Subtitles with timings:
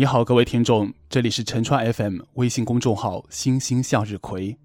[0.00, 4.56] 你好，各位听众，这里是陈川 FM 微信公众号“星星向日葵”。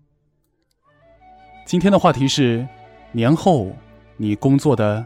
[1.68, 2.66] 今天的话题是：
[3.12, 3.70] 年后
[4.16, 5.06] 你工作的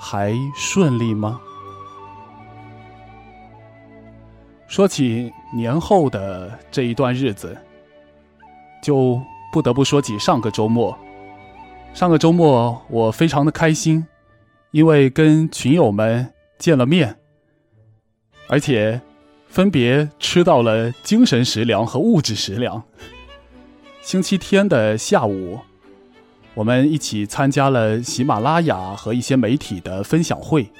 [0.00, 1.38] 还顺利吗？
[4.66, 7.54] 说起年后的这一段日子，
[8.82, 9.20] 就
[9.52, 10.98] 不得不说起上个周末。
[11.92, 14.06] 上个周末我非常的开心，
[14.70, 17.14] 因为跟群友们见了面，
[18.48, 18.98] 而且。
[19.56, 22.82] 分别吃到了精神食粮和物质食粮。
[24.02, 25.58] 星期天的下午，
[26.52, 30.70] 我们一起参加了喜马拉雅和一些媒体的分享会。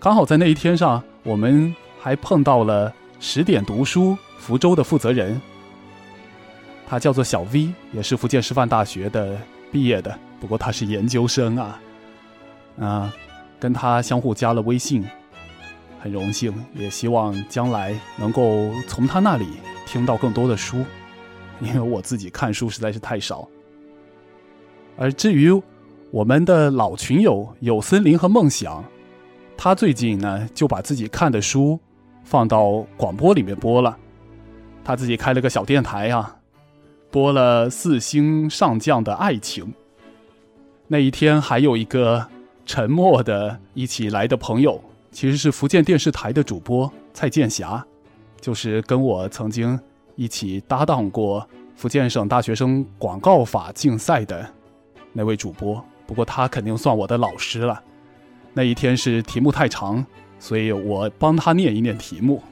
[0.00, 5.40] 刚好在那一天上，我们还碰到了十点读书福州的负责人，
[6.88, 9.38] 他叫做小 V，也是福建师范大学的
[9.70, 11.80] 毕业的，不过他是研究生啊。
[12.80, 13.14] 啊，
[13.60, 15.06] 跟他相互加了微信。
[16.00, 19.46] 很荣幸，也希望将来能够从他那里
[19.86, 20.84] 听到更多的书，
[21.60, 23.46] 因为我自己看书实在是太少。
[24.96, 25.52] 而至于
[26.10, 28.82] 我们的老群友有森林和梦想，
[29.58, 31.78] 他最近呢就把自己看的书
[32.24, 33.96] 放到广播里面播了，
[34.82, 36.36] 他自己开了个小电台啊，
[37.10, 39.72] 播了四星上将的爱情。
[40.88, 42.26] 那一天还有一个
[42.64, 44.82] 沉默的一起来的朋友。
[45.12, 47.84] 其实是福建电视台的主播蔡健霞，
[48.40, 49.78] 就是跟我曾经
[50.14, 54.48] 一起搭档过福建省大学生广告法竞赛的
[55.12, 55.82] 那位主播。
[56.06, 57.82] 不过他肯定算我的老师了。
[58.52, 60.04] 那一天是题目太长，
[60.38, 62.42] 所以我帮他念一念题目。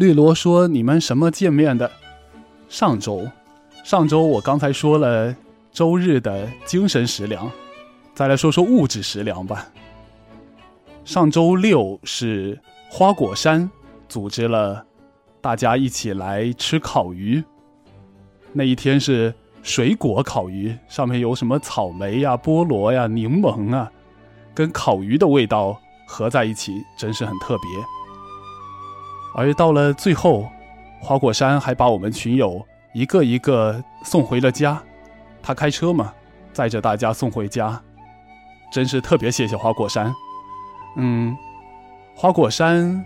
[0.00, 1.90] 绿萝说：“你们什么见面的？
[2.70, 3.28] 上周，
[3.84, 5.36] 上周我刚才说了
[5.72, 7.50] 周日的精神食粮，
[8.14, 9.68] 再来说说物质食粮吧。
[11.04, 12.58] 上周六是
[12.88, 13.70] 花果山
[14.08, 14.82] 组织了
[15.42, 17.44] 大家一起来吃烤鱼，
[18.54, 23.92] 那一天是水果烤鱼，上面有什么草莓呀、菠萝呀、柠檬啊，
[24.54, 27.68] 跟烤鱼的味道合在一起，真是很特别。”
[29.34, 30.50] 而到了最后，
[31.00, 34.82] 花果山还把我们群友一个一个送回了家。
[35.42, 36.12] 他开车嘛，
[36.52, 37.82] 载着大家送回家，
[38.72, 40.14] 真是特别谢谢花果山。
[40.96, 41.36] 嗯，
[42.14, 43.04] 花果山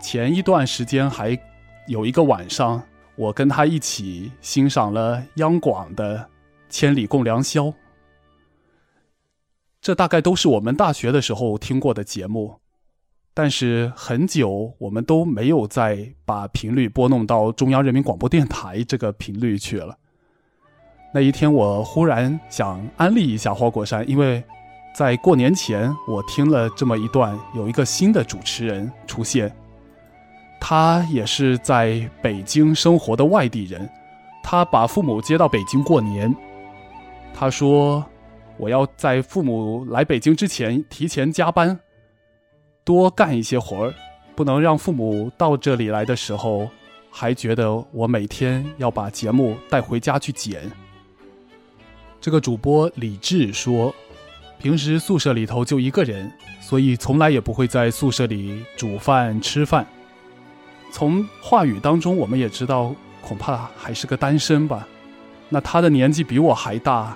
[0.00, 1.38] 前一段时间还
[1.86, 2.82] 有一个晚上，
[3.14, 6.18] 我跟他一起欣赏了央广的
[6.68, 7.64] 《千里共良宵》。
[9.80, 12.58] 这大概都是我们大学的时候听过的节目。
[13.40, 19.96] 但是很久，我们都没有再把频率拨弄到中央人民广播电台这个频率去了。
[21.14, 24.42] 那一天，我忽然想安利一下花果山，因为
[24.92, 29.54] 在过年前，我听了这么一段，有一个新的主持人出现，
[30.60, 33.88] 他也是在北京生活的外地人，
[34.42, 36.34] 他把父母接到北京过年。
[37.32, 38.04] 他说
[38.58, 41.78] ：“我要在父母来北京之前提前加班。”
[42.88, 43.94] 多干一些活儿，
[44.34, 46.66] 不能让父母到这里来的时候，
[47.10, 50.62] 还觉得我每天要把节目带回家去剪。
[52.18, 53.94] 这个主播李志说，
[54.58, 56.32] 平时宿舍里头就一个人，
[56.62, 59.86] 所以从来也不会在宿舍里煮饭吃饭。
[60.90, 64.88] 从话语当中，我们也知道，恐怕还是个单身吧。
[65.50, 67.14] 那他的年纪比我还大，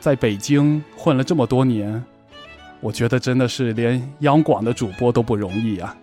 [0.00, 2.02] 在北京混了这么多年。
[2.80, 5.96] 我觉得真的是连央广的主播都不容易啊！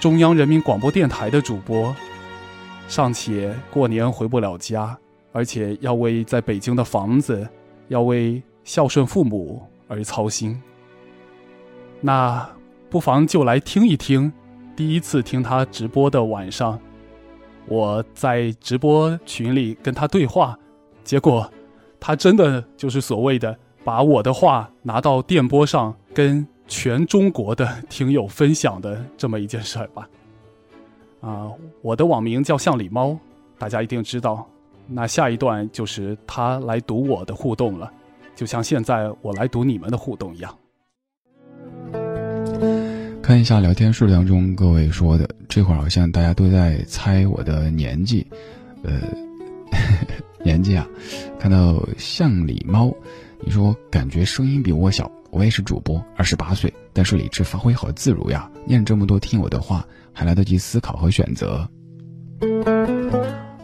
[0.00, 1.94] 中央人民广播电台的主播
[2.88, 4.98] 尚且过年回不了家，
[5.32, 7.48] 而且要为在北京的房子，
[7.88, 10.60] 要为孝顺父母而操心。
[12.00, 12.46] 那
[12.90, 14.30] 不妨就来听一听，
[14.76, 16.78] 第一次听他直播的晚上，
[17.66, 20.58] 我在直播群里跟他对话，
[21.02, 21.50] 结果
[21.98, 23.56] 他真的就是所谓的。
[23.84, 30.08] 把我的话拿到电波上，跟全中国的听友分享的这么一件事儿吧。
[31.20, 31.50] 啊，
[31.82, 33.16] 我的网名叫向里猫，
[33.58, 34.46] 大家一定知道。
[34.86, 37.92] 那下一段就是他来读我的互动了，
[38.34, 40.54] 就像现在我来读你们的互动一样。
[43.22, 48.26] 看一下聊天数当中各位说的，这会儿好像大家都在猜我的年纪，
[48.82, 49.00] 呃，
[50.44, 50.86] 年纪啊，
[51.38, 52.94] 看到向里猫。
[53.44, 58.50] 你说感觉声音比我小，我也是主播，二十八岁，但是理智发挥好自如呀。
[58.66, 61.68] 念这么多听我的话，还来得及思考和选择。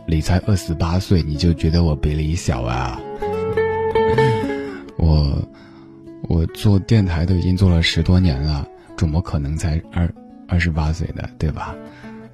[0.06, 3.00] 你才二十八岁，你就觉得我比你小啊？
[4.99, 5.49] 我
[6.29, 8.69] 我做电台都已经做了十多年了，
[8.99, 10.12] 怎么可能才二
[10.47, 11.26] 二十八岁呢？
[11.38, 11.75] 对吧？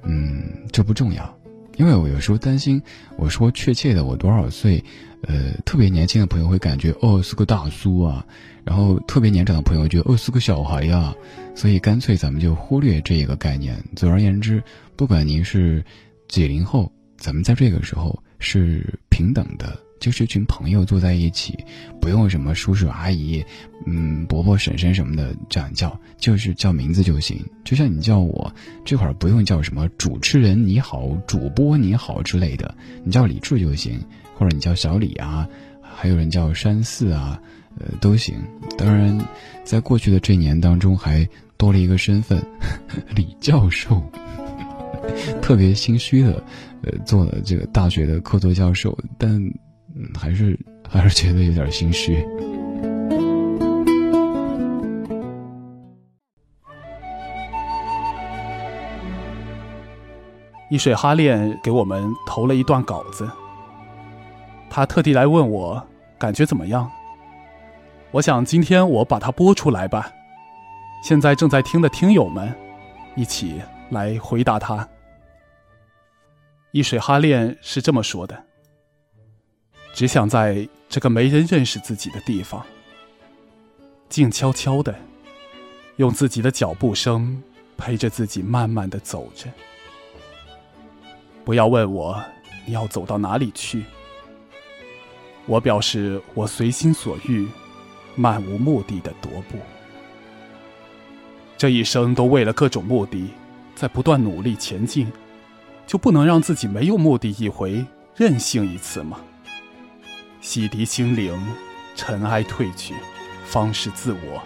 [0.03, 0.43] 嗯，
[0.73, 1.37] 这不重要，
[1.77, 2.81] 因为我有时候担心，
[3.15, 4.83] 我说确切的我多少岁，
[5.23, 8.25] 呃，特别年轻的朋友会感觉哦是个大叔啊，
[8.63, 11.13] 然后特别年长的朋友觉得哦是个小孩呀，
[11.55, 13.83] 所以干脆咱们就忽略这一个概念。
[13.95, 14.63] 总而言之，
[14.95, 15.83] 不管您是
[16.27, 19.77] 几零后，咱们在这个时候是平等的。
[19.99, 21.57] 就是一群朋友坐在一起，
[21.99, 23.43] 不用什么叔叔阿姨，
[23.87, 27.43] 嗯，伯伯婶婶什么的这样叫，就是叫名字就行。
[27.65, 28.53] 就像你叫我
[28.85, 33.99] 这会儿不用叫什么主持人你好、主播你好之类的，你叫李柱就行，
[34.37, 35.47] 或者你叫小李啊，
[35.81, 37.41] 还有人叫山寺啊，
[37.79, 38.35] 呃，都行。
[38.77, 39.17] 当然，
[39.63, 42.41] 在过去的这一年当中，还多了一个身份，
[43.15, 44.01] 李教授，
[45.41, 46.43] 特别心虚的，
[46.83, 49.41] 呃，做了这个大学的客座教授，但。
[49.99, 50.55] 嗯，还是
[50.87, 52.23] 还是觉得有点心虚。
[60.69, 63.27] 易水哈练给我们投了一段稿子，
[64.69, 65.87] 他特地来问我
[66.17, 66.89] 感觉怎么样。
[68.11, 70.11] 我想今天我把它播出来吧，
[71.03, 72.53] 现在正在听的听友们
[73.15, 74.87] 一起来回答他。
[76.71, 78.43] 易水哈练是这么说的。
[79.93, 82.63] 只想在这个没人认识自己的地方，
[84.09, 84.93] 静悄悄的，
[85.95, 87.41] 用自己的脚步声
[87.77, 89.49] 陪着自己慢慢的走着。
[91.43, 92.23] 不要问我
[92.65, 93.85] 你要走到哪里去，
[95.47, 97.47] 我表示我随心所欲，
[98.15, 99.57] 漫无目的的踱步。
[101.57, 103.29] 这一生都为了各种目的，
[103.73, 105.11] 在不断努力前进，
[105.87, 107.83] 就不能让自己没有目的一回，
[108.15, 109.21] 任性一次吗？
[110.41, 111.35] 洗涤心灵，
[111.95, 112.93] 尘埃褪去，
[113.45, 114.43] 方是自我。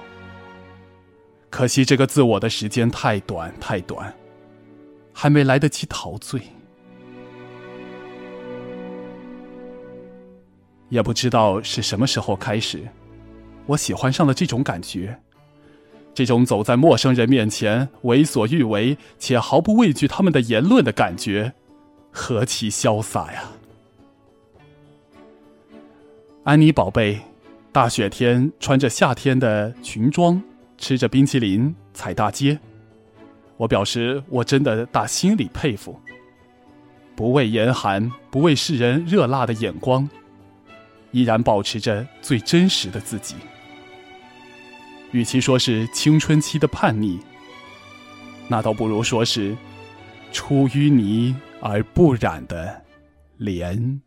[1.49, 4.13] 可惜这个自我的时间太短太短，
[5.11, 6.41] 还没来得及陶醉。
[10.91, 12.83] 也不知道是什么时候开始，
[13.65, 15.17] 我喜欢上了这种感觉，
[16.13, 21.53] 这种走在陌生人面前为所欲为且毫不畏惧他们的言论的感觉，
[22.11, 23.43] 何其潇洒呀！
[26.43, 27.21] 安妮宝贝，
[27.71, 30.43] 大雪天穿着夏天的裙装，
[30.77, 32.59] 吃着冰淇淋踩大街。
[33.55, 35.97] 我表示我真的打心里佩服，
[37.15, 40.09] 不畏严寒，不畏世人热辣的眼光，
[41.11, 43.35] 依然保持着最真实的自己。
[45.11, 47.19] 与其说是青春期的叛逆，
[48.47, 49.55] 那倒不如说是
[50.31, 52.81] 出淤泥而不染的
[53.37, 54.01] 莲。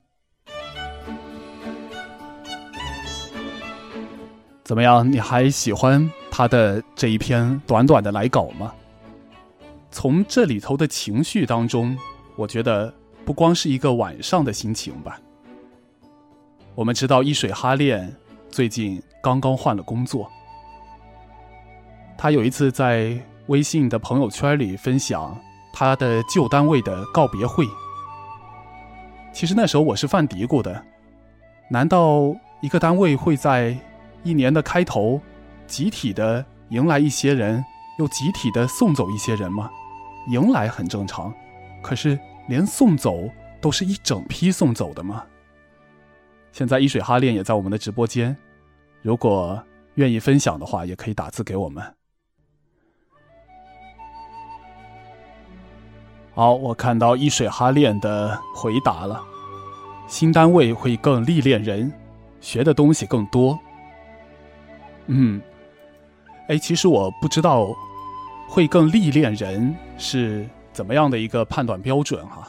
[4.63, 5.13] 怎么样？
[5.13, 8.73] 你还喜欢他的这一篇短短的来稿吗？
[9.91, 11.97] 从这里头的情绪当中，
[12.35, 12.93] 我觉得
[13.27, 15.21] 不光是一个晚上的心情吧。
[16.75, 18.15] 我们知道伊水哈练
[18.51, 20.31] 最近刚刚换了工作，
[22.17, 23.17] 他有一次在
[23.47, 25.39] 微信的朋友圈里分享
[25.73, 27.65] 他的旧单位的告别会。
[29.33, 30.85] 其实那时候我是犯嘀咕的，
[31.71, 33.77] 难道一个单位会在？
[34.27, 35.21] 一年的开头，
[35.67, 37.63] 集体的迎来一些人，
[37.99, 39.71] 又集体的送走一些人吗？
[40.29, 41.31] 迎来很正常，
[41.83, 43.29] 可是连送走
[43.61, 45.23] 都是一整批送走的吗？
[46.55, 48.37] 现在一水哈练也在我们的直播间，
[49.03, 49.61] 如果
[49.97, 51.83] 愿意分享的话，也可以打字给我们。
[56.33, 59.21] 好，我看到一水哈练的回答了，
[60.07, 61.93] 新单位会更历练人，
[62.41, 63.59] 学的东西更多。
[65.07, 65.43] 嗯，
[66.47, 67.67] 哎，其实我不知道
[68.49, 72.49] 会更历练人是怎么样的一个判断标准哈，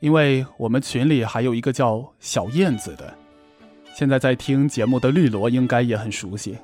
[0.00, 3.12] 因为我们群里还有一个叫小燕子的，
[3.94, 6.56] 现在在听节目的绿萝应该也很熟悉。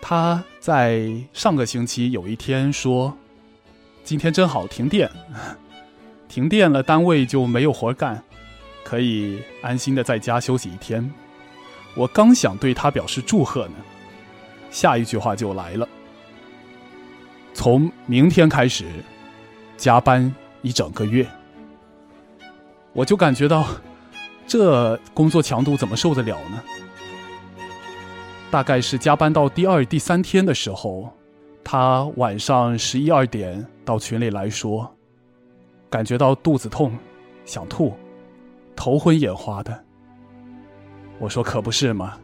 [0.00, 3.16] 他在上个星期有一天说
[4.04, 5.10] ：“今天真好，停电，
[6.28, 8.22] 停电了，单位就没有活干，
[8.84, 11.10] 可以安心的在家休息一天。”
[11.96, 13.74] 我刚想对他表示祝贺呢，
[14.70, 15.88] 下一句话就来了。
[17.54, 18.84] 从明天开始，
[19.78, 21.26] 加班一整个月。
[22.96, 23.66] 我就感觉到，
[24.46, 26.62] 这工作强度怎么受得了呢？
[28.50, 31.12] 大概是加班到第二、第三天的时候，
[31.62, 34.90] 他晚上十一二点到群里来说，
[35.90, 36.90] 感觉到肚子痛，
[37.44, 37.92] 想吐，
[38.74, 39.78] 头昏眼花的。
[41.18, 42.14] 我说可不是嘛，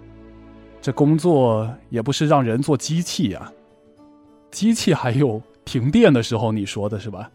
[0.81, 3.53] 这工作也不是让人做机器呀，
[4.51, 7.31] 机器还有停电的时候，你说的是吧？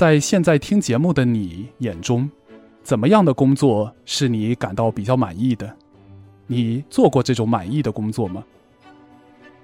[0.00, 2.30] 在现在听节目的你眼中，
[2.82, 5.70] 怎么样的工作是你感到比较满意的？
[6.46, 8.42] 你做过这种满意的工作吗？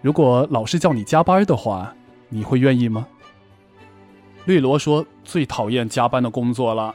[0.02, 1.90] 如果老师叫你加班的话，
[2.28, 3.08] 你会愿意吗？
[4.44, 6.94] 绿萝说：“最讨厌加班的工作了。”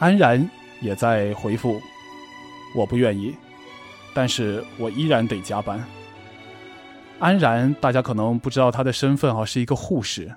[0.00, 0.50] 安然
[0.80, 1.80] 也在回复
[2.74, 3.32] ：“我不愿意，
[4.12, 5.80] 但是我依然得加班。”
[7.20, 10.34] 安然，大家可能不知道他的身份啊，是一个护士。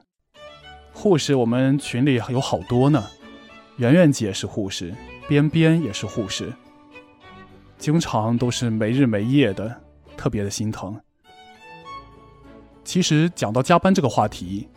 [0.94, 3.04] 护士，我们群里有好多呢。
[3.78, 4.94] 圆圆姐是护士，
[5.28, 6.54] 边边也是护士，
[7.78, 9.82] 经常都是没日没夜的，
[10.16, 11.00] 特别的心疼。
[12.84, 14.68] 其实讲到加班这个话题。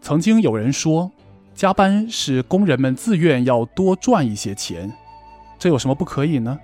[0.00, 1.10] 曾经有人说，
[1.54, 4.92] 加班是工人们自愿要多赚一些钱，
[5.58, 6.60] 这有什么不可以呢？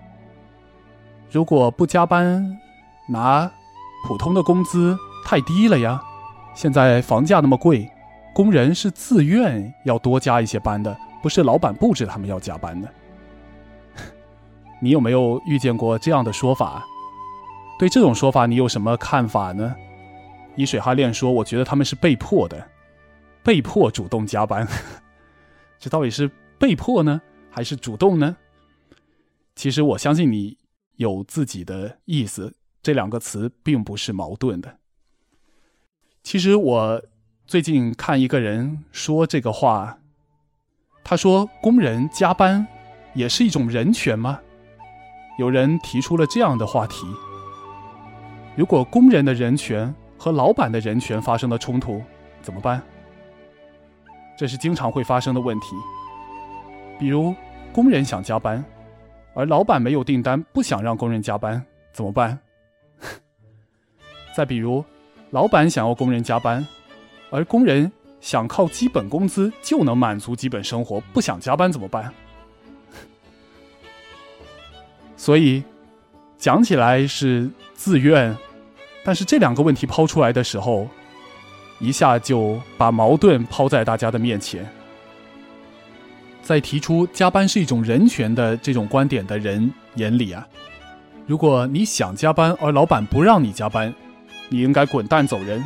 [1.31, 2.59] 如果不加班，
[3.09, 3.51] 拿
[4.07, 6.03] 普通的工资太低了呀。
[6.55, 7.89] 现在房价那么贵，
[8.33, 12.89] 工人是自愿要多加一些班的，不是老板布置他们要加班的。
[14.81, 16.85] 你有没有遇见过这样的说法？
[17.79, 19.75] 对这种说法你有什么看法呢？
[20.57, 22.67] 以水哈练说，我觉得他们是被迫的。
[23.43, 24.69] 被迫主动加班，
[25.79, 27.21] 这到底是被迫呢，
[27.51, 28.37] 还是主动呢？
[29.57, 30.59] 其实我相信你
[30.97, 34.77] 有自己的意思，这两个词并不是矛盾的。
[36.23, 37.03] 其实我
[37.51, 39.99] 最近看一个人说这个话，
[41.03, 42.65] 他说：“工人加班
[43.13, 44.39] 也是一种人权吗？”
[45.37, 47.05] 有人提出了这样的话题：
[48.55, 52.01] 如果工人的人权和老板的人权发生了冲突，
[52.41, 52.81] 怎么办？
[54.39, 55.75] 这是经常会发生的问题，
[57.01, 57.35] 比如
[57.73, 58.65] 工人想加班，
[59.35, 61.61] 而老板没有订单，不想让工人加班，
[61.93, 62.39] 怎么办？
[64.37, 64.85] 再比如，
[65.31, 66.65] 老板想要工人加班，
[67.31, 72.13] 而工人想靠基本工资就能满足基本生活，不想加班怎么办？
[75.17, 75.63] 所以，
[76.39, 78.37] 讲起来是自愿，
[79.05, 80.89] 但是这两个问题抛出来的时候。
[81.83, 84.69] 一下就把矛盾抛在大家的面前，
[86.43, 90.47] 在提出加班是一种人权的这种观点的人眼里啊，
[91.27, 93.95] 如果你想加班而老板不让你加班，
[94.51, 95.59] 你应该滚蛋走人；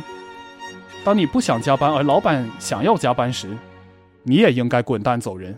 [1.05, 3.55] 当你不想加班而老板想要加班时，
[4.23, 5.55] 你也应该滚蛋走人。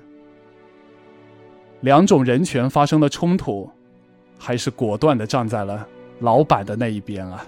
[1.79, 3.71] 两种人权发生了冲突，
[4.37, 5.87] 还是果断的站在了
[6.19, 7.47] 老板的那一边啊。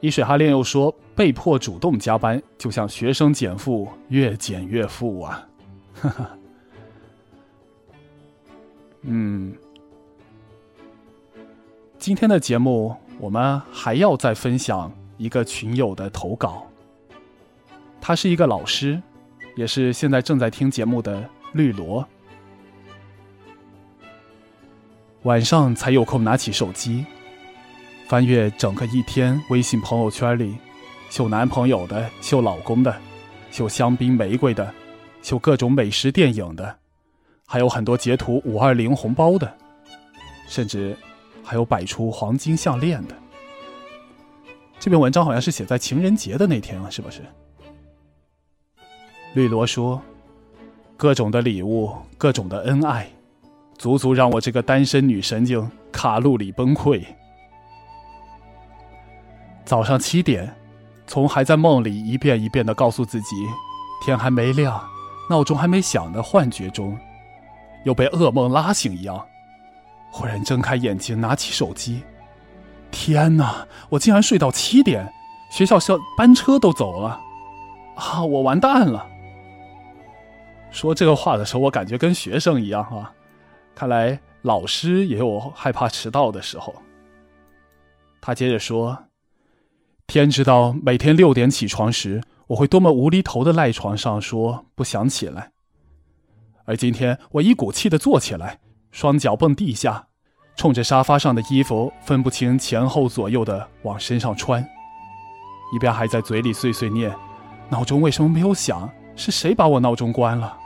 [0.00, 5.48] 伊水哈练又说：“被迫主动加班，就像学生减负，越减越富啊！”
[5.98, 6.30] 哈哈。
[9.00, 9.54] 嗯，
[12.02, 16.66] 今天的节目我们还要再分享一个群友的投稿。
[18.00, 19.00] 他是一个老师，
[19.54, 22.04] 也是现在正在听节目的绿萝。
[25.22, 27.06] 晚上才有空拿起手机。
[28.08, 30.56] 翻阅整个一天微信朋友圈里，
[31.08, 32.92] 秀男朋友的，秀老公的，
[33.52, 34.74] 秀香槟玫瑰的，
[35.22, 36.78] 秀各种美食电影的，
[37.46, 39.56] 还有很多截图五二零红包的，
[40.48, 40.96] 甚至
[41.44, 43.14] 还有摆出黄金项链的。
[44.78, 47.22] 这篇文章好像是写在情人节的那天了，是不是？
[49.34, 50.02] 绿萝说
[50.96, 53.08] ：“各种的礼物，各种的恩爱，
[53.78, 57.02] 足足让我这个单身女神经卡路里崩溃。”
[59.64, 60.54] 早上七点，
[61.06, 63.36] 从还在梦里一遍一遍的告诉自己
[64.04, 64.82] 天还没亮、
[65.30, 66.98] 闹钟还没响的幻觉中，
[67.84, 69.24] 又被噩梦拉醒一样，
[70.12, 72.02] 忽然睁开眼睛，拿起手机，
[72.90, 73.66] 天哪！
[73.88, 75.10] 我竟然睡到七点，
[75.50, 77.18] 学校校班车都走了，
[77.96, 78.22] 啊！
[78.22, 79.04] 我完蛋了。
[80.70, 83.10] 说这个话的时候，我感觉跟学生一样啊，
[83.74, 86.74] 看来老师也有害怕迟到的时候。
[88.20, 88.96] 他接着说。
[90.08, 95.52] 天知道，每天六点起床时，我会多么无厘头的赖床上说不想起来。
[96.66, 98.58] 而今天，我一股气的坐起来，
[98.92, 100.06] 双脚蹦地下，
[100.54, 104.62] 冲着沙发上的衣服分不清前后左右的往身上穿，
[105.74, 107.10] 一边还在嘴里碎碎念
[107.70, 108.88] ：“闹钟为什么没有响？
[109.16, 110.58] 是谁把我闹钟关了？”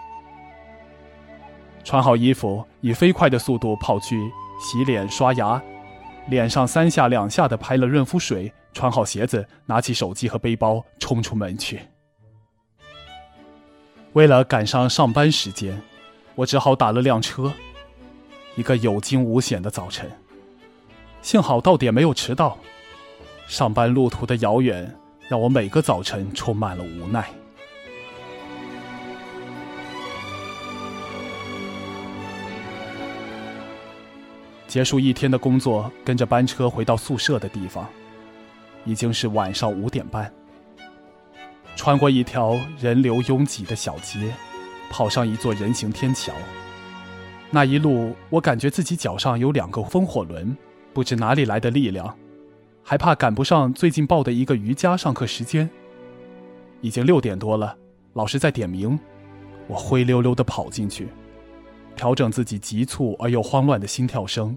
[1.85, 5.62] 穿好衣服，以飞快的速度跑去洗脸刷牙，
[6.26, 11.80] 脸上三下两下的拍了润肤水，穿好鞋子，拿起手机和背包冲出门去。
[14.14, 15.80] 为了赶上上班时间，
[16.35, 17.52] 我只好打了辆车。
[18.56, 20.10] 一个有惊无险的早晨，
[21.20, 22.58] 幸好到点没有迟到。
[23.46, 24.96] 上班路途的遥远，
[25.28, 27.28] 让我每个早晨充满了无奈。
[34.66, 37.86] 结束一天的工作，跟着班车回到宿舍的地方，
[38.86, 40.32] 已经是晚上五点半。
[41.76, 44.32] 穿过一条人流拥挤的小街，
[44.90, 46.32] 跑上一座人行天桥。
[47.56, 50.54] 那一路，我感觉自己脚上有两个风火轮，
[50.92, 52.14] 不知哪里来的力量，
[52.82, 55.66] 还怕赶不上最近报的一个瑜伽上课时间。
[56.82, 57.75] 已经六点多了，
[58.12, 59.00] 老师在点名，
[59.68, 61.08] 我灰溜溜地跑进去，
[61.96, 64.54] 调整自己急促而又慌乱的心跳声，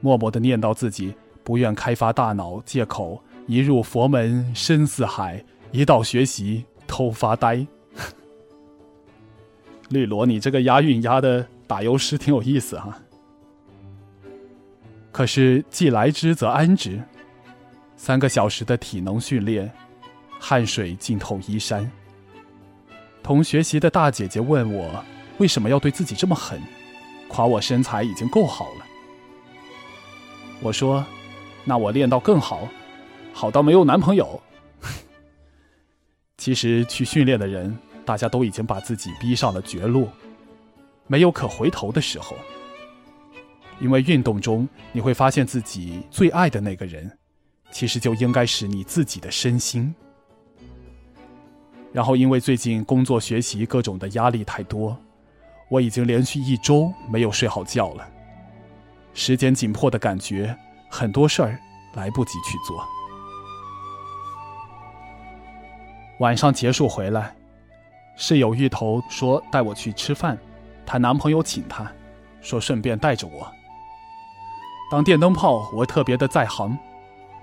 [0.00, 1.14] 默默地念叨自己
[1.44, 5.44] 不愿开发大脑借口一入佛门深似海。
[5.70, 7.64] 一到学习偷发呆，
[9.90, 12.96] 绿萝，你这个押韵押的打油诗挺有意思哈。
[15.12, 17.02] 可是既来之则安之，
[17.96, 19.72] 三个小时的体能训练，
[20.38, 21.90] 汗水浸透衣衫。
[23.22, 25.04] 同学习的大姐姐问我
[25.38, 26.62] 为什么要对自己这么狠，
[27.28, 28.86] 夸我身材已经够好了。
[30.60, 31.04] 我说，
[31.64, 32.68] 那我练到更好，
[33.32, 34.40] 好到没有男朋友。
[36.38, 40.08] 其实去训练的人，大家都已经把自己逼上了绝路，
[41.06, 42.36] 没有可回头的时候。
[43.78, 47.10] 因为运动中，你会发现自己最爱的那个人，
[47.70, 49.94] 其实就应该是你自己的身心。
[51.92, 54.96] 然后，因为最近工作、学习各种的压力太多，
[55.68, 58.08] 我已经连续一周没有睡好觉了。
[59.12, 60.56] 时间紧迫的感觉，
[60.90, 61.58] 很多事儿
[61.94, 62.82] 来不及去做。
[66.20, 67.34] 晚上结束回来，
[68.16, 70.38] 室友芋头说带我去吃饭，
[70.86, 71.92] 她男朋友请她，
[72.40, 73.52] 说顺便带着我。
[74.90, 76.78] 当电灯泡，我特别的在行，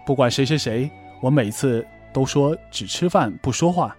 [0.05, 0.89] 不管谁谁谁，
[1.21, 3.95] 我每次都说只吃饭不说话。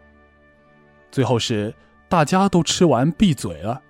[1.10, 1.72] 最后是
[2.08, 3.82] 大家都吃完闭嘴了，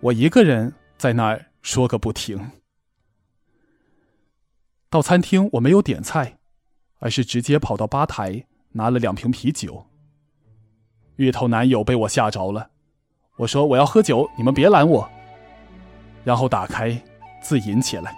[0.00, 2.52] 我一个人在那儿说个不停。
[4.88, 6.38] 到餐厅我没有点菜，
[7.00, 9.86] 而是直接跑到吧台拿了两瓶啤酒。
[11.16, 12.70] 芋头男友被我吓着了，
[13.36, 15.08] 我说我要喝酒，你们别拦我。
[16.22, 16.96] 然后打开，
[17.42, 18.16] 自饮起来。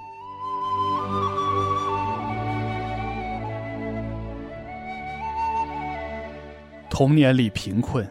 [6.90, 8.06] 童年里贫困，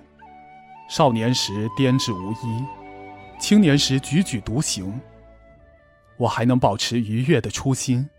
[0.89, 2.65] 少年时颠至无依，
[3.39, 4.99] 青年时踽踽独行。
[6.17, 8.09] 我还能保持愉悦的初心，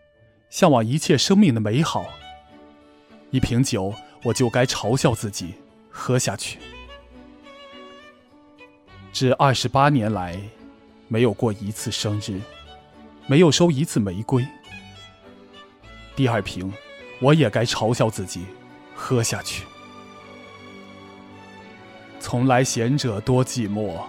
[0.48, 2.04] 向往一切生命的美好。
[3.30, 5.54] 一瓶酒，我就该嘲笑自己。
[5.90, 6.58] 喝下去。
[9.18, 10.38] 这二十八年来，
[11.08, 12.38] 没有过一次生日，
[13.26, 14.46] 没有收一次玫瑰。
[16.14, 16.70] 第二瓶，
[17.18, 18.44] 我也该嘲笑自己，
[18.94, 19.64] 喝下去。
[22.20, 24.02] 从来贤者多寂寞，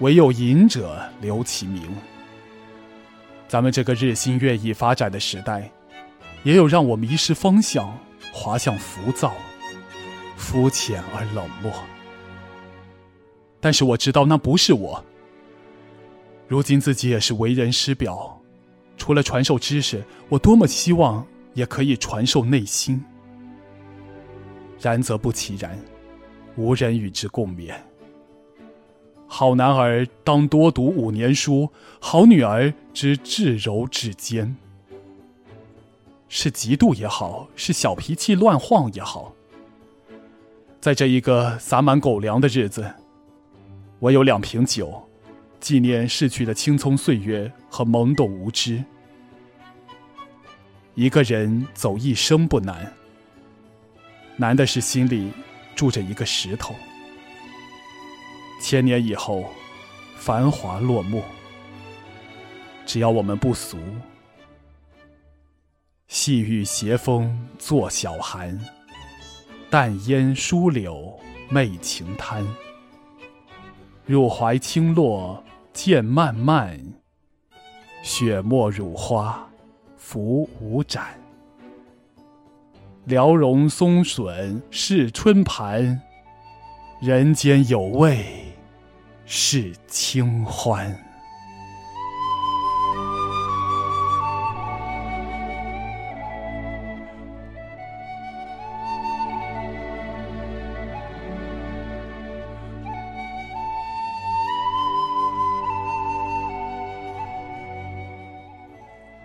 [0.00, 1.88] 唯有饮者留其名。
[3.46, 5.70] 咱们这个日新月异发展的时代，
[6.42, 7.96] 也有让我迷失方向、
[8.32, 9.32] 滑向浮躁。
[10.36, 11.72] 肤浅而冷漠，
[13.60, 15.04] 但是我知道那不是我。
[16.46, 18.40] 如今自己也是为人师表，
[18.96, 23.04] 除了传授知识，我多么希望也可以传授内心。
[24.80, 25.78] 然则不其然，
[26.56, 27.74] 无人与之共勉。
[29.26, 31.68] 好男儿当多读五年书，
[32.00, 34.56] 好女儿知至柔至坚。
[36.30, 39.34] 是嫉妒也好，是小脾气乱晃也好。
[40.80, 42.90] 在这一个洒满狗粮的日子，
[44.00, 45.08] 我有两瓶酒，
[45.60, 48.82] 纪念逝去的青葱岁月和懵懂无知。
[50.94, 52.92] 一个人走一生不难，
[54.36, 55.32] 难的是心里
[55.74, 56.74] 住着一个石头。
[58.60, 59.44] 千年以后，
[60.16, 61.22] 繁华落幕，
[62.84, 63.78] 只要我们不俗，
[66.08, 68.58] 细雨斜风作晓寒。
[69.70, 72.44] 淡烟疏柳媚晴滩，
[74.08, 75.44] 入怀轻落
[75.74, 76.80] 渐漫漫。
[78.02, 79.46] 雪沫乳花
[79.98, 81.08] 浮无展，
[83.04, 86.00] 辽容松笋是春盘，
[87.02, 88.24] 人间有味
[89.26, 91.07] 是清欢。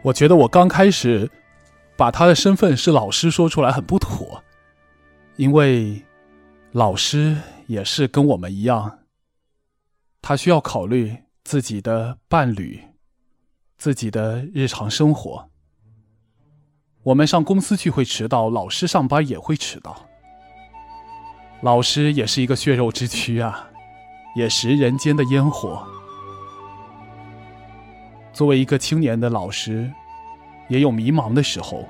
[0.04, 1.32] 我觉得我刚开始
[1.96, 4.44] 把他的身份是老师说出来很不妥，
[5.38, 6.04] 因为
[6.74, 7.38] 老师
[7.68, 9.00] 也是跟我们一样，
[10.22, 12.82] 他需要考虑自己的伴侣、
[13.78, 15.50] 自己的日常生活。
[17.04, 20.06] 我们上公司聚会迟到，老师上班也会迟到。
[21.62, 23.70] 老师也是一个血肉之躯啊，
[24.36, 25.88] 也食人间的烟火。
[28.34, 29.89] 作为一个青年的老师，
[30.67, 31.88] 也有迷茫的时候。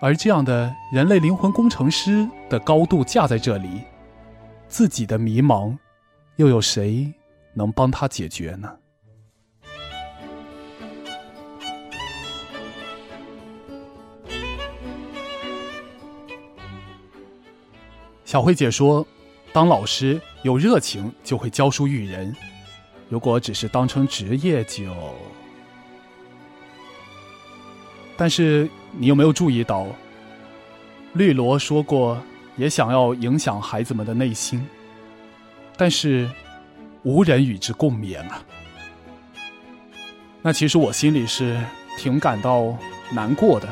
[0.00, 3.82] 而这样的人类灵魂工程师的高度架在这里，
[4.68, 5.76] 自己的迷茫，
[6.36, 7.12] 又有谁
[7.52, 8.70] 能帮他解决呢？
[18.24, 19.06] 小慧姐说
[19.52, 22.34] ：“当老师有热情就会教书育人，
[23.12, 24.90] 如果只是当成职业就……
[28.16, 29.86] 但是你有没有注意到，
[31.12, 32.18] 绿萝说过
[32.56, 34.66] 也想要影响孩子们的内心，
[35.76, 36.26] 但是
[37.02, 38.42] 无人与之共勉啊。
[40.40, 41.62] 那其实我心里是
[41.98, 42.74] 挺感到
[43.10, 43.68] 难过的。”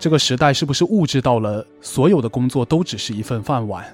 [0.00, 3.84] 这个时代是不是物质到了所有的工作都只是一份饭碗？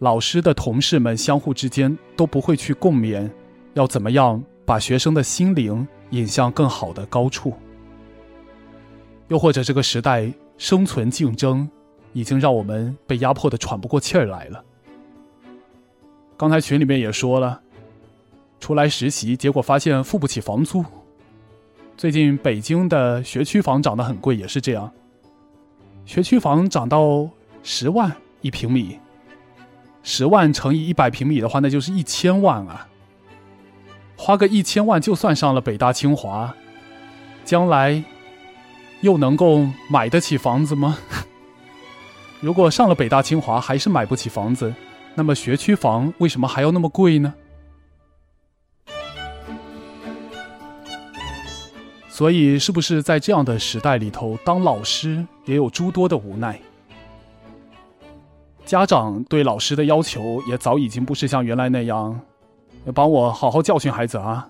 [0.00, 3.30] 老师的同事们相互之间都不会去共勉，
[3.74, 7.52] 要怎么样把学生的心灵引向更好的高处？
[9.28, 11.68] 又或者这个时代生存竞争
[12.14, 14.64] 已经让我们被压迫的喘不过气儿来了？
[16.38, 17.60] 刚才群里面也说了，
[18.58, 20.82] 出来实习，结果发现付不起房租。
[21.98, 24.90] 最近北京的学区房涨得很贵，也是这样。
[26.06, 27.28] 学区房涨到
[27.62, 28.10] 十万
[28.40, 28.98] 一平米，
[30.02, 32.88] 十万乘以一百平米的话，那就是一千万啊！
[34.16, 36.54] 花个一千万就算上了北大清华，
[37.44, 38.02] 将来
[39.00, 40.98] 又能够买得起房子吗？
[42.40, 44.74] 如果上了北大清华还是买不起房子，
[45.14, 47.34] 那么学区房为什么还要那么贵呢？
[52.08, 56.60] 所以，是不是在这样的时代里头，当老师也有诸多的无奈？
[58.70, 62.20] 家长对老师的要求也早已经不是像原来那样，
[62.84, 64.48] 要帮我好好教训孩子啊，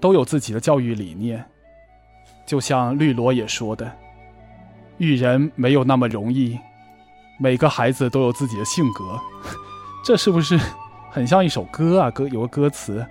[0.00, 1.44] 都有自己的教育理念。
[2.46, 3.92] 就像绿萝也说的
[4.96, 6.58] ：“育人没有那么容易，
[7.38, 9.20] 每个孩子都有自己的性格。
[10.02, 10.58] ”这是不是
[11.10, 12.10] 很像一首歌啊？
[12.10, 13.06] 歌有个歌词：“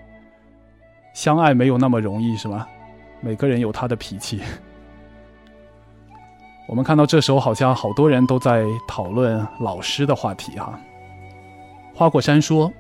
[1.13, 2.67] 相爱没有那么容易，是吗？”
[3.21, 4.41] 每个人有他的脾气。
[6.69, 10.79] 我们看到这时候，好像好多人都在讨论老师的话题哈。
[11.95, 12.71] 花果山说：“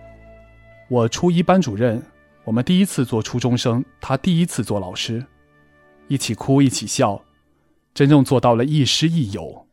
[0.87, 1.99] 我初一班主任，
[2.43, 5.25] 我们第一次做初中生，他第一次做老师，
[6.07, 7.19] 一起哭一起笑，
[7.95, 9.65] 真正做到了亦师亦友。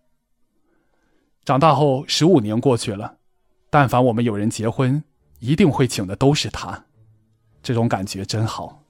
[1.44, 3.16] 长大后十五年过去了，
[3.68, 5.05] 但凡我们有人结婚，
[5.40, 6.87] 一定会请的都是他，
[7.62, 8.81] 这种感觉真好。”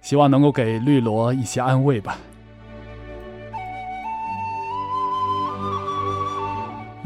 [0.00, 2.16] 希望能够给绿萝一些安慰吧。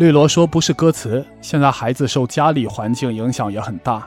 [0.02, 4.04] 绿萝说：“不是歌词，现在孩子受家里环境影响也很大。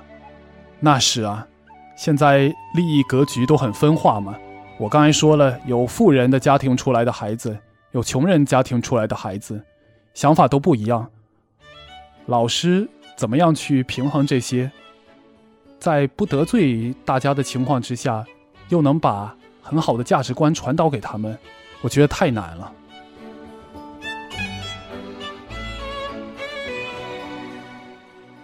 [0.82, 1.48] 那是啊，
[1.96, 4.36] 现在利益格局都很分化嘛。
[4.78, 7.58] 我刚才说了，有富人的家庭出来的孩子，
[7.94, 9.64] 有穷人家庭出来的孩子，
[10.14, 11.10] 想法都不一样。
[12.26, 14.70] 老师怎么样去平衡这些，
[15.80, 18.26] 在不得罪大家的情况之下？”
[18.68, 21.38] 又能把很好的价值观传导给他们，
[21.80, 22.70] 我觉得太难了。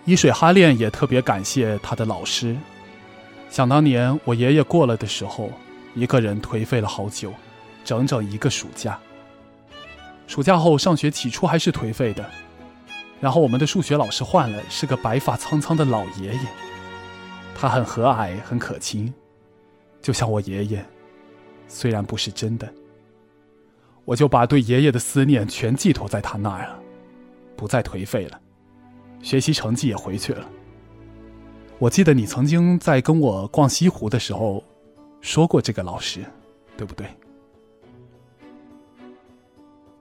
[0.05, 2.57] 伊水哈练也特别感谢他的老师。
[3.49, 5.51] 想当年我爷爷过了的时候，
[5.93, 7.33] 一个人颓废了好久，
[7.83, 8.99] 整整一个暑假。
[10.25, 12.25] 暑假后上学起初还是颓废的，
[13.19, 16.39] 然后我们的数学老师换了，是个白发苍苍的老爷爷，
[17.53, 19.13] 他很和蔼，很可亲。
[20.01, 20.83] 就像我爷爷，
[21.67, 22.67] 虽然不是真的，
[24.03, 26.79] 我就把对爷爷的思念全寄托在他那儿了，
[27.55, 28.40] 不再颓废了，
[29.21, 30.47] 学习成绩也回去了。
[31.79, 34.63] 我记得你曾经在跟我逛西湖的时候
[35.19, 36.23] 说过这个老师，
[36.77, 37.07] 对不对？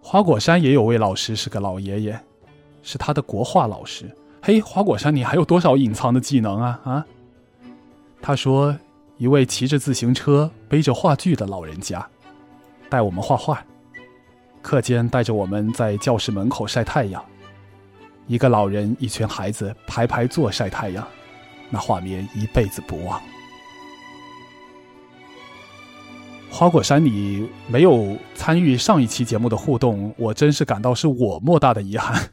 [0.00, 2.20] 花果山也有位老师是个老爷爷，
[2.82, 4.10] 是他的国画老师。
[4.42, 7.06] 嘿，花果山，你还有多少隐藏的技能啊啊？
[8.20, 8.76] 他说。
[9.20, 12.08] 一位骑着自行车、背着话剧的老人家，
[12.88, 13.62] 带我们画画。
[14.62, 17.22] 课间带着我们在教室门口晒太阳，
[18.26, 21.06] 一个老人，一群孩子排排坐晒太阳，
[21.68, 23.20] 那画面一辈子不忘。
[26.50, 32.28] 花果山，你没有参与上一期节目的互动，我真是感到是我莫大的遗憾。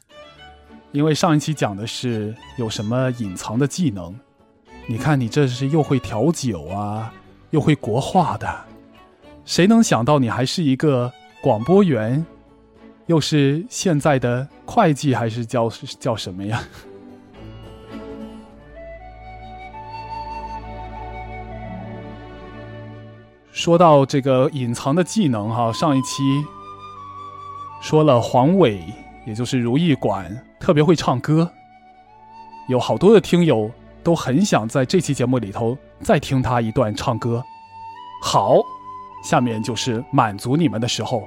[0.90, 4.18] 因为上一期讲的是有什么隐藏的技能，
[4.86, 7.12] 你看你这是又会调酒啊，
[7.50, 8.64] 又会国画的，
[9.44, 12.24] 谁能想到你还是一个广播员，
[13.08, 15.68] 又是现在的会计还是叫
[15.98, 16.62] 叫什么呀？
[23.50, 26.44] 说到这个隐藏的技能哈，上一期
[27.80, 28.80] 说了黄伟，
[29.26, 31.50] 也就是如意馆特别会唱歌，
[32.68, 33.70] 有好多的听友
[34.04, 37.42] 都很想在这期节目里头再听他一段唱歌。
[38.22, 38.58] 好，
[39.24, 41.26] 下面就是满足你们的时候，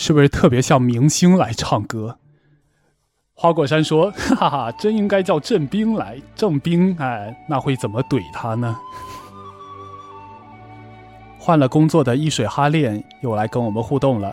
[0.00, 2.18] 是不是特别像明星来唱歌？
[3.34, 6.22] 花果山说：“哈哈，真应该叫郑兵来。
[6.36, 8.78] 郑兵，哎，那会怎么怼他呢？”
[11.36, 14.32] 换了工作的易水哈恋又来跟我们互动了。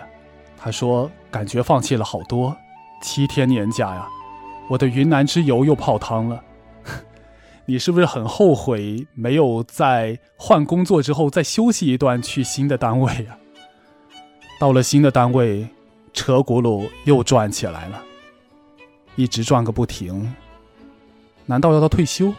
[0.56, 2.56] 他说：“感觉放弃了好多，
[3.02, 4.08] 七天年假呀，
[4.70, 6.44] 我的云南之游又泡汤了。
[7.66, 13.38] 你是不是很后悔没有在换工作之后再休息一段，去新的单位呀？”
[14.58, 15.68] 到了新的单位，
[16.14, 18.02] 车轱辘又转起来了，
[19.16, 20.34] 一直转个不停。
[21.46, 22.34] 难道要到退休？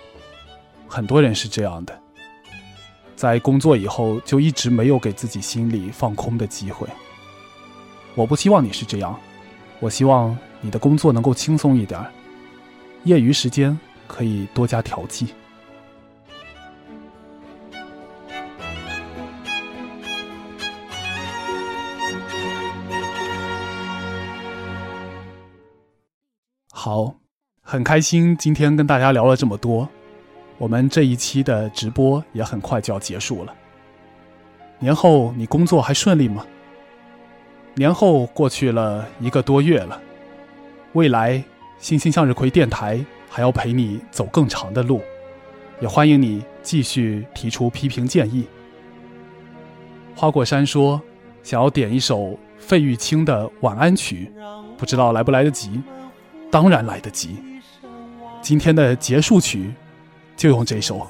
[0.88, 1.96] 很多人是这样的，
[3.14, 6.88] 在工作以后就一直没有给自己心里放空的机会。
[8.14, 9.18] 我不希望你是这样，
[9.79, 12.00] 我希望你的工作能够轻松一点，
[13.05, 15.29] 业余时间可以多加调剂。
[26.87, 27.12] 好，
[27.62, 29.88] 很开心今天跟大家聊了这么多，
[30.57, 33.53] 我们这一期的直播也很快就要结束了。
[34.79, 36.46] 年后你工作还顺利吗？
[37.75, 40.01] 年后过去了一个多月了，
[40.92, 41.42] 未来
[41.81, 45.03] 星星向日葵电台还要陪你走更长的路，
[45.81, 48.46] 也欢迎你继续提出批评建议。
[50.14, 51.03] 花果山说
[51.42, 54.31] 想要点一首费玉清的晚安曲，
[54.79, 55.83] 不知道来不来得及。
[56.50, 57.38] 当然来得及。
[58.40, 59.72] 今天的结束曲
[60.37, 61.06] 就用这首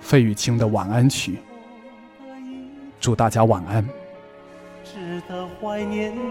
[0.00, 1.38] 费玉清的晚安曲。
[3.00, 3.84] 祝大家晚安。
[4.84, 6.22] 值得怀念的，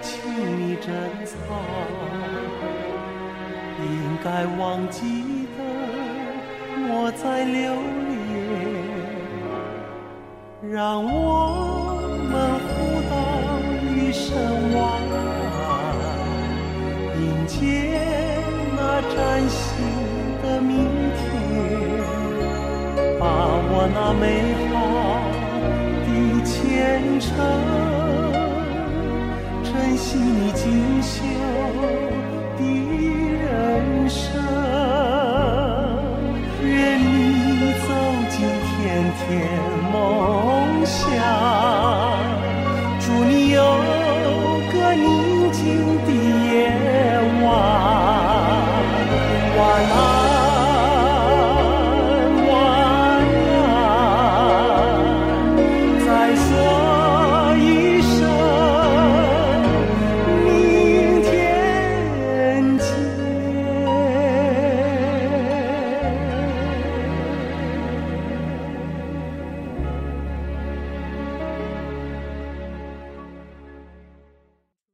[0.00, 0.92] 请你珍
[1.24, 1.34] 藏；
[3.80, 5.64] 应该忘记的，
[6.76, 8.16] 莫再留恋。
[10.70, 11.08] 让我
[12.30, 12.34] 们
[12.66, 12.74] 互
[13.10, 13.14] 道
[13.94, 14.26] 一声
[14.74, 15.15] 晚安。
[17.46, 17.62] 迎接
[18.76, 19.62] 那崭新
[20.42, 20.74] 的明
[21.14, 21.22] 天，
[23.20, 23.24] 把
[23.70, 24.24] 我那美
[24.72, 24.74] 好
[26.02, 26.08] 的
[26.44, 26.50] 前
[27.20, 27.30] 程，
[29.62, 31.14] 珍惜你锦绣。